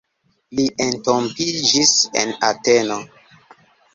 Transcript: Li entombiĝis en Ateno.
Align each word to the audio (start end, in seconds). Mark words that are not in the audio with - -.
Li 0.59 0.63
entombiĝis 0.85 1.91
en 2.21 2.33
Ateno. 2.49 2.99